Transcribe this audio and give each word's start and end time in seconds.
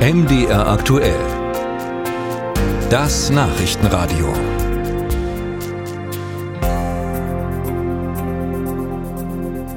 MDR 0.00 0.66
aktuell. 0.66 1.20
Das 2.88 3.28
Nachrichtenradio. 3.28 4.32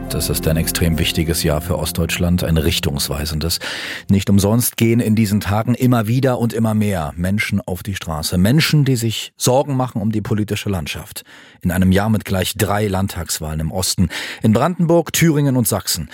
Das 0.10 0.30
ist 0.30 0.48
ein 0.48 0.56
extrem 0.56 0.98
wichtiges 0.98 1.44
Jahr 1.44 1.60
für 1.60 1.78
Ostdeutschland, 1.78 2.46
ein 2.46 2.56
richtungsweisendes. 2.56 3.60
Nicht 4.08 4.30
umsonst 4.30 4.78
gehen 4.78 5.02
in 5.02 5.18
diesen 5.18 5.42
Tagen 5.42 5.76
immer 5.76 6.08
wieder 6.08 6.40
und 6.40 6.54
immer 6.54 6.74
mehr 6.74 7.12
Menschen 7.18 7.60
auf 7.60 7.84
die 7.84 7.96
Straße. 7.96 8.38
Menschen, 8.38 8.86
die 8.86 8.96
sich 8.96 9.34
Sorgen 9.36 9.76
machen 9.76 10.02
um 10.02 10.14
die 10.14 10.22
politische 10.22 10.70
Landschaft. 10.70 11.26
In 11.62 11.70
einem 11.70 11.92
Jahr 11.92 12.10
mit 12.10 12.24
gleich 12.24 12.54
drei 12.56 12.88
Landtagswahlen 12.88 13.60
im 13.60 13.72
Osten. 13.74 14.08
In 14.42 14.54
Brandenburg, 14.54 15.12
Thüringen 15.12 15.58
und 15.58 15.68
Sachsen. 15.68 16.08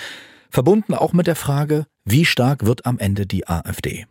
Verbunden 0.50 0.94
auch 0.94 1.14
mit 1.14 1.28
der 1.28 1.36
Frage, 1.36 1.86
wie 2.06 2.26
stark 2.26 2.66
wird 2.66 2.86
am 2.86 2.98
Ende 2.98 3.26
die 3.26 3.48
AfD? 3.48 4.08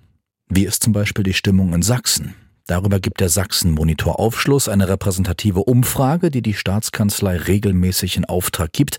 Wie 0.48 0.64
ist 0.64 0.82
zum 0.82 0.92
Beispiel 0.92 1.24
die 1.24 1.34
Stimmung 1.34 1.74
in 1.74 1.82
Sachsen? 1.82 2.34
Darüber 2.68 3.00
gibt 3.00 3.20
der 3.20 3.30
Sachsen-Monitor 3.30 4.20
Aufschluss, 4.20 4.68
eine 4.68 4.88
repräsentative 4.88 5.60
Umfrage, 5.64 6.30
die 6.30 6.42
die 6.42 6.52
Staatskanzlei 6.52 7.36
regelmäßig 7.36 8.18
in 8.18 8.26
Auftrag 8.26 8.72
gibt. 8.74 8.98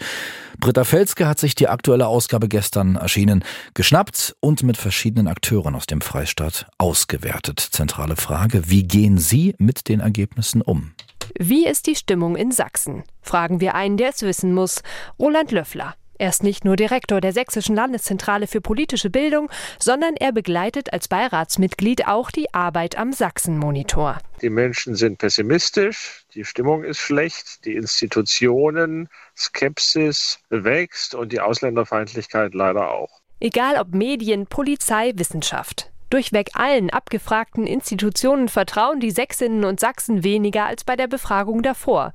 Britta 0.59 0.83
Felske 0.83 1.27
hat 1.27 1.39
sich 1.39 1.53
die 1.53 1.67
aktuelle 1.67 2.07
Ausgabe 2.07 2.49
gestern 2.49 2.95
erschienen 2.95 3.43
geschnappt 3.75 4.35
und 4.41 4.63
mit 4.63 4.75
verschiedenen 4.75 5.27
Akteuren 5.27 5.75
aus 5.75 5.85
dem 5.85 6.01
Freistaat 6.01 6.65
ausgewertet. 6.79 7.59
Zentrale 7.59 8.15
Frage, 8.15 8.69
wie 8.69 8.83
gehen 8.83 9.19
Sie 9.19 9.53
mit 9.59 9.87
den 9.87 9.99
Ergebnissen 9.99 10.63
um? 10.63 10.93
Wie 11.37 11.67
ist 11.67 11.85
die 11.85 11.95
Stimmung 11.95 12.35
in 12.35 12.51
Sachsen? 12.51 13.03
Fragen 13.21 13.61
wir 13.61 13.75
einen, 13.75 13.97
der 13.97 14.09
es 14.09 14.23
wissen 14.23 14.53
muss. 14.53 14.81
Roland 15.19 15.51
Löffler. 15.51 15.93
Er 16.21 16.27
ist 16.27 16.43
nicht 16.43 16.65
nur 16.65 16.75
Direktor 16.75 17.21
der 17.21 17.31
Sächsischen 17.31 17.77
Landeszentrale 17.77 18.45
für 18.45 18.59
politische 18.59 19.09
Bildung, 19.09 19.49
sondern 19.79 20.17
er 20.17 20.33
begleitet 20.33 20.91
als 20.91 21.07
Beiratsmitglied 21.07 22.07
auch 22.07 22.29
die 22.29 22.53
Arbeit 22.53 22.97
am 22.97 23.13
Sachsen-Monitor. 23.13 24.17
Die 24.41 24.49
Menschen 24.49 24.95
sind 24.95 25.19
pessimistisch, 25.19 26.25
die 26.35 26.43
Stimmung 26.43 26.83
ist 26.83 26.97
schlecht, 26.97 27.63
die 27.63 27.75
Institutionen, 27.75 29.07
Skepsis 29.33 30.39
wächst 30.49 31.15
und 31.15 31.31
die 31.31 31.39
Ausländerfeindlichkeit 31.39 32.53
leider 32.53 32.91
auch. 32.91 33.21
Egal 33.39 33.77
ob 33.77 33.93
Medien, 33.93 34.45
Polizei, 34.45 35.13
Wissenschaft. 35.15 35.89
Durchweg 36.09 36.49
allen 36.53 36.89
abgefragten 36.89 37.65
Institutionen 37.65 38.49
vertrauen 38.49 38.99
die 38.99 39.11
Sächsinnen 39.11 39.63
und 39.63 39.79
Sachsen 39.79 40.25
weniger 40.25 40.65
als 40.65 40.83
bei 40.83 40.97
der 40.97 41.07
Befragung 41.07 41.63
davor. 41.63 42.11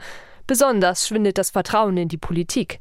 Besonders 0.47 1.09
schwindet 1.09 1.39
das 1.39 1.49
Vertrauen 1.49 1.97
in 1.97 2.09
die 2.09 2.19
Politik. 2.19 2.81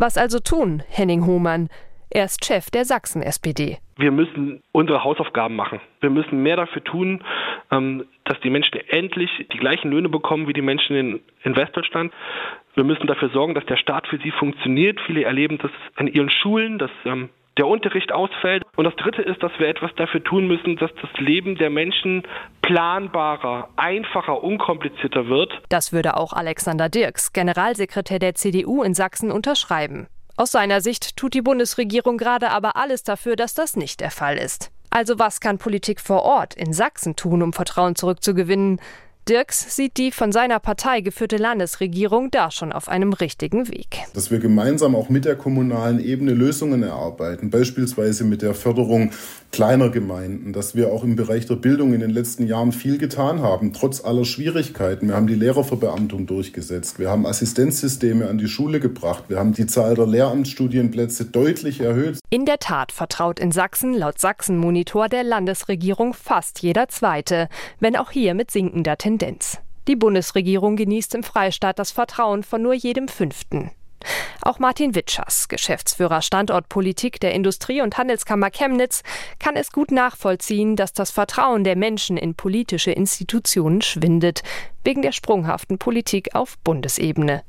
Was 0.00 0.16
also 0.16 0.38
tun, 0.38 0.84
Henning 0.88 1.26
Hohmann? 1.26 1.70
Er 2.08 2.24
ist 2.24 2.44
Chef 2.44 2.70
der 2.70 2.84
Sachsen-SPD. 2.84 3.78
Wir 3.96 4.12
müssen 4.12 4.62
unsere 4.70 5.02
Hausaufgaben 5.02 5.56
machen. 5.56 5.80
Wir 6.00 6.08
müssen 6.08 6.40
mehr 6.40 6.54
dafür 6.54 6.84
tun, 6.84 7.24
ähm, 7.72 8.04
dass 8.24 8.38
die 8.38 8.48
Menschen 8.48 8.78
endlich 8.90 9.28
die 9.52 9.58
gleichen 9.58 9.90
Löhne 9.90 10.08
bekommen 10.08 10.46
wie 10.46 10.52
die 10.52 10.62
Menschen 10.62 11.20
in, 11.42 11.56
Westdeutschland. 11.56 12.12
Wir 12.76 12.84
müssen 12.84 13.08
dafür 13.08 13.30
sorgen, 13.30 13.54
dass 13.54 13.66
der 13.66 13.76
Staat 13.76 14.06
für 14.06 14.18
sie 14.18 14.30
funktioniert. 14.30 15.00
Viele 15.04 15.24
erleben 15.24 15.58
das 15.58 15.72
an 15.96 16.06
ihren 16.06 16.30
Schulen, 16.30 16.78
dass 16.78 16.92
ähm, 17.04 17.28
der 17.58 17.66
Unterricht 17.66 18.12
ausfällt. 18.12 18.62
Und 18.76 18.84
das 18.84 18.96
Dritte 18.96 19.22
ist, 19.22 19.42
dass 19.42 19.52
wir 19.58 19.68
etwas 19.68 19.90
dafür 19.96 20.22
tun 20.22 20.46
müssen, 20.46 20.76
dass 20.76 20.90
das 21.02 21.10
Leben 21.18 21.56
der 21.56 21.70
Menschen 21.70 22.22
planbarer, 22.62 23.68
einfacher, 23.76 24.42
unkomplizierter 24.42 25.28
wird. 25.28 25.52
Das 25.68 25.92
würde 25.92 26.16
auch 26.16 26.32
Alexander 26.32 26.88
Dirks, 26.88 27.32
Generalsekretär 27.32 28.18
der 28.18 28.34
CDU 28.34 28.82
in 28.82 28.94
Sachsen, 28.94 29.30
unterschreiben. 29.30 30.06
Aus 30.36 30.52
seiner 30.52 30.80
Sicht 30.80 31.16
tut 31.16 31.34
die 31.34 31.42
Bundesregierung 31.42 32.16
gerade 32.16 32.50
aber 32.50 32.76
alles 32.76 33.02
dafür, 33.02 33.34
dass 33.34 33.54
das 33.54 33.76
nicht 33.76 34.00
der 34.00 34.12
Fall 34.12 34.36
ist. 34.36 34.70
Also 34.90 35.18
was 35.18 35.40
kann 35.40 35.58
Politik 35.58 36.00
vor 36.00 36.22
Ort 36.22 36.54
in 36.54 36.72
Sachsen 36.72 37.16
tun, 37.16 37.42
um 37.42 37.52
Vertrauen 37.52 37.96
zurückzugewinnen? 37.96 38.80
Dirks 39.28 39.76
sieht 39.76 39.98
die 39.98 40.10
von 40.10 40.32
seiner 40.32 40.58
Partei 40.58 41.02
geführte 41.02 41.36
Landesregierung 41.36 42.30
da 42.30 42.50
schon 42.50 42.72
auf 42.72 42.88
einem 42.88 43.12
richtigen 43.12 43.68
Weg. 43.68 43.98
Dass 44.14 44.30
wir 44.30 44.38
gemeinsam 44.38 44.96
auch 44.96 45.10
mit 45.10 45.26
der 45.26 45.36
kommunalen 45.36 46.02
Ebene 46.02 46.32
Lösungen 46.32 46.82
erarbeiten, 46.82 47.50
beispielsweise 47.50 48.24
mit 48.24 48.40
der 48.40 48.54
Förderung 48.54 49.10
kleiner 49.52 49.90
Gemeinden, 49.90 50.54
dass 50.54 50.74
wir 50.74 50.90
auch 50.92 51.04
im 51.04 51.14
Bereich 51.14 51.44
der 51.44 51.56
Bildung 51.56 51.92
in 51.92 52.00
den 52.00 52.08
letzten 52.10 52.46
Jahren 52.46 52.72
viel 52.72 52.96
getan 52.96 53.42
haben, 53.42 53.74
trotz 53.74 54.02
aller 54.02 54.24
Schwierigkeiten. 54.24 55.08
Wir 55.08 55.16
haben 55.16 55.26
die 55.26 55.34
Lehrerverbeamtung 55.34 56.26
durchgesetzt, 56.26 56.98
wir 56.98 57.10
haben 57.10 57.26
Assistenzsysteme 57.26 58.28
an 58.28 58.38
die 58.38 58.48
Schule 58.48 58.80
gebracht, 58.80 59.24
wir 59.28 59.38
haben 59.38 59.52
die 59.52 59.66
Zahl 59.66 59.94
der 59.94 60.06
Lehramtsstudienplätze 60.06 61.26
deutlich 61.26 61.80
erhöht. 61.80 62.18
In 62.30 62.46
der 62.46 62.58
Tat 62.58 62.92
vertraut 62.92 63.40
in 63.40 63.52
Sachsen 63.52 63.92
laut 63.92 64.18
Sachsen-Monitor 64.18 65.10
der 65.10 65.24
Landesregierung 65.24 66.14
fast 66.14 66.62
jeder 66.62 66.88
Zweite, 66.88 67.48
wenn 67.78 67.94
auch 67.94 68.10
hier 68.10 68.32
mit 68.32 68.50
sinkender 68.50 68.96
Tendenz. 68.96 69.17
Tendenz. 69.18 69.58
Die 69.88 69.96
Bundesregierung 69.96 70.76
genießt 70.76 71.14
im 71.14 71.22
Freistaat 71.22 71.78
das 71.78 71.90
Vertrauen 71.90 72.42
von 72.42 72.62
nur 72.62 72.74
jedem 72.74 73.08
Fünften. 73.08 73.70
Auch 74.42 74.60
Martin 74.60 74.94
Witschers, 74.94 75.48
Geschäftsführer 75.48 76.22
Standortpolitik 76.22 77.18
der 77.18 77.34
Industrie- 77.34 77.80
und 77.80 77.98
Handelskammer 77.98 78.50
Chemnitz, 78.50 79.02
kann 79.40 79.56
es 79.56 79.72
gut 79.72 79.90
nachvollziehen, 79.90 80.76
dass 80.76 80.92
das 80.92 81.10
Vertrauen 81.10 81.64
der 81.64 81.74
Menschen 81.74 82.16
in 82.16 82.36
politische 82.36 82.92
Institutionen 82.92 83.82
schwindet, 83.82 84.42
wegen 84.84 85.02
der 85.02 85.12
sprunghaften 85.12 85.78
Politik 85.78 86.34
auf 86.34 86.58
Bundesebene. 86.58 87.42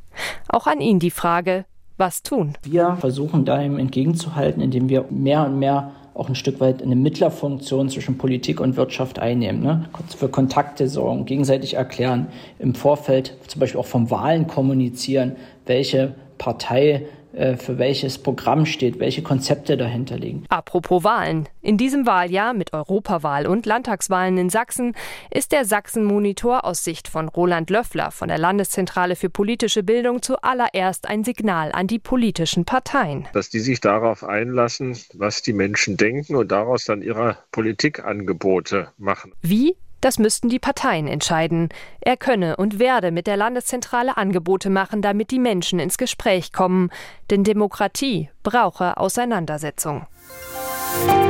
Auch 0.48 0.66
an 0.66 0.82
ihn 0.82 0.98
die 0.98 1.12
Frage, 1.12 1.66
was 1.98 2.24
tun? 2.24 2.58
Wir 2.64 2.98
versuchen 3.00 3.46
da 3.46 3.62
ihm 3.62 3.78
entgegenzuhalten, 3.78 4.62
indem 4.62 4.90
wir 4.90 5.06
mehr 5.12 5.46
und 5.46 5.60
mehr 5.60 5.92
auch 6.14 6.30
ein 6.30 6.36
Stück 6.36 6.60
weit 6.60 6.82
eine 6.82 6.96
Mittlerfunktion 6.96 7.90
zwischen 7.90 8.18
Politik 8.18 8.60
und 8.60 8.76
Wirtschaft 8.78 9.20
einnehmen. 9.20 9.62
Ne? 9.62 9.90
Für 10.18 10.30
Kontakte 10.30 10.88
sorgen, 10.88 11.26
gegenseitig 11.26 11.76
erklären, 11.76 12.28
im 12.60 12.76
Vorfeld 12.76 13.38
zum 13.48 13.60
Beispiel 13.60 13.80
auch 13.80 13.86
vom 13.86 14.12
Wahlen 14.12 14.48
kommunizieren, 14.48 15.36
welche 15.66 16.16
Partei 16.38 17.06
für 17.58 17.78
welches 17.78 18.18
Programm 18.18 18.66
steht, 18.66 19.00
welche 19.00 19.22
Konzepte 19.22 19.78
dahinter 19.78 20.18
liegen. 20.18 20.46
Apropos 20.50 21.04
Wahlen. 21.04 21.48
In 21.62 21.78
diesem 21.78 22.06
Wahljahr 22.06 22.54
mit 22.54 22.74
Europawahl 22.74 23.48
und 23.48 23.66
Landtagswahlen 23.66 24.38
in 24.38 24.50
Sachsen 24.50 24.94
ist 25.32 25.52
der 25.52 25.66
Sachsen-Monitor 25.66 26.66
aus 26.66 26.84
Sicht 26.84 27.08
von 27.08 27.30
Roland 27.30 27.70
Löffler 27.70 28.12
von 28.12 28.28
der 28.28 28.38
Landeszentrale 28.38 29.16
für 29.16 29.30
politische 29.30 29.84
Bildung 29.84 30.22
zuallererst 30.22 31.08
ein 31.08 31.24
Signal 31.24 31.72
an 31.72 31.88
die 31.88 32.00
politischen 32.00 32.66
Parteien. 32.66 33.28
Dass 33.34 33.50
die 33.50 33.60
sich 33.60 33.80
darauf 33.80 34.24
einlassen, 34.24 34.98
was 35.14 35.42
die 35.42 35.54
Menschen 35.54 35.98
denken 35.98 36.36
und 36.36 36.52
daraus 36.52 36.86
dann 36.86 37.02
ihre 37.02 37.38
Politikangebote 37.52 38.90
machen. 38.98 39.34
Wie? 39.42 39.76
Das 40.02 40.20
müssten 40.20 40.50
die 40.50 40.60
Parteien 40.60 41.08
entscheiden. 41.08 41.70
Er 42.02 42.18
könne 42.18 42.56
und 42.58 42.80
werde 42.80 43.12
mit 43.12 43.28
der 43.28 43.38
Landeszentrale 43.38 44.18
Angebote 44.18 44.70
machen, 44.70 45.02
damit 45.02 45.32
die 45.32 45.40
Menschen 45.40 45.80
ins 45.80 45.98
Gespräch 45.98 46.54
kommen. 46.54 46.90
Denn 47.30 47.44
Demokratie 47.44 48.30
brauche 48.44 48.98
Auseinandersetzung. 48.98 50.08
Musik 51.06 51.29